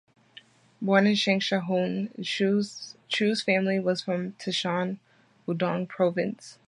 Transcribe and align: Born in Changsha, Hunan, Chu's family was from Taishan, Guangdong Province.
Born 0.81 1.05
in 1.05 1.13
Changsha, 1.13 1.67
Hunan, 1.67 2.25
Chu's 2.25 3.41
family 3.43 3.79
was 3.79 4.01
from 4.01 4.31
Taishan, 4.31 4.97
Guangdong 5.47 5.87
Province. 5.87 6.57